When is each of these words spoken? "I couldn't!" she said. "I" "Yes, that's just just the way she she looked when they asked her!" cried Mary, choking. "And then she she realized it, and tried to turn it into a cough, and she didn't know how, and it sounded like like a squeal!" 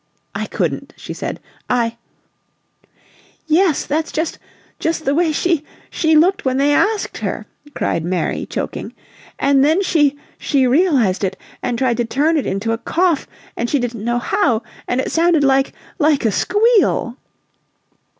"I 0.33 0.47
couldn't!" 0.47 0.93
she 0.97 1.13
said. 1.13 1.39
"I" 1.69 1.97
"Yes, 3.61 3.85
that's 3.85 4.11
just 4.11 4.39
just 4.79 5.05
the 5.05 5.13
way 5.13 5.31
she 5.31 5.63
she 5.91 6.15
looked 6.15 6.43
when 6.43 6.57
they 6.57 6.73
asked 6.73 7.19
her!" 7.19 7.45
cried 7.75 8.03
Mary, 8.03 8.47
choking. 8.47 8.95
"And 9.37 9.63
then 9.63 9.83
she 9.83 10.17
she 10.39 10.65
realized 10.65 11.23
it, 11.23 11.39
and 11.61 11.77
tried 11.77 11.97
to 11.97 12.05
turn 12.05 12.35
it 12.35 12.47
into 12.47 12.71
a 12.71 12.79
cough, 12.79 13.27
and 13.55 13.69
she 13.69 13.77
didn't 13.77 14.03
know 14.03 14.17
how, 14.17 14.63
and 14.87 14.99
it 14.99 15.11
sounded 15.11 15.43
like 15.43 15.71
like 15.99 16.25
a 16.25 16.31
squeal!" 16.31 17.17